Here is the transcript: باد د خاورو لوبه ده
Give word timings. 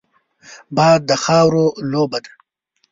باد 0.75 0.99
د 1.09 1.11
خاورو 1.23 1.65
لوبه 1.91 2.19
ده 2.23 2.31